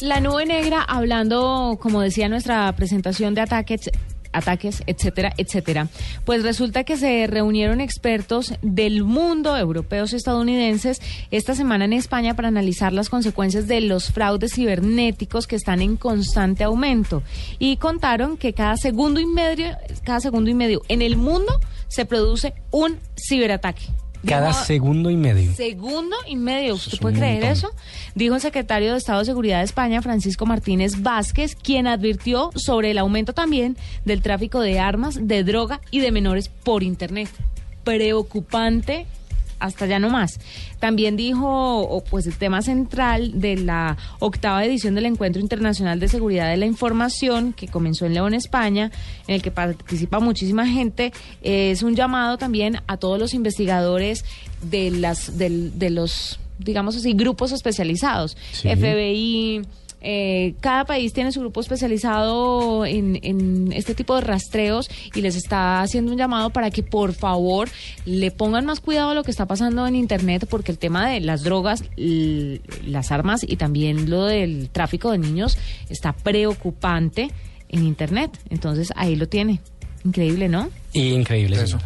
[0.00, 3.90] La nube negra, hablando, como decía nuestra presentación de ataques
[4.36, 5.88] ataques, etcétera, etcétera.
[6.24, 11.00] Pues resulta que se reunieron expertos del mundo, europeos y estadounidenses,
[11.30, 15.96] esta semana en España para analizar las consecuencias de los fraudes cibernéticos que están en
[15.96, 17.22] constante aumento.
[17.58, 19.68] Y contaron que cada segundo y medio,
[20.04, 21.58] cada segundo y medio en el mundo
[21.88, 23.86] se produce un ciberataque.
[24.26, 25.52] Cada segundo y medio.
[25.54, 27.70] Segundo y medio, ¿usted puede creer eso?
[28.14, 32.90] Dijo el secretario de Estado de Seguridad de España, Francisco Martínez Vázquez, quien advirtió sobre
[32.90, 37.28] el aumento también del tráfico de armas, de droga y de menores por Internet.
[37.84, 39.06] Preocupante
[39.58, 40.38] hasta ya no más.
[40.80, 46.50] También dijo, pues el tema central de la octava edición del Encuentro Internacional de Seguridad
[46.50, 48.90] de la Información, que comenzó en León, España,
[49.26, 54.24] en el que participa muchísima gente, es un llamado también a todos los investigadores
[54.62, 59.62] de las, de los, digamos así, grupos especializados, FBI,
[60.00, 65.80] eh, cada país tiene su grupo especializado en, este tipo de rastreos y les está
[65.80, 67.68] haciendo un llamado para que por favor
[68.04, 71.20] le pongan más cuidado a lo que está pasando en Internet porque el tema de
[71.20, 77.30] las drogas, las armas y también lo del tráfico de niños está preocupante
[77.68, 78.38] en Internet.
[78.50, 79.60] Entonces ahí lo tiene.
[80.04, 80.70] Increíble, ¿no?
[80.92, 81.78] Increíble eso.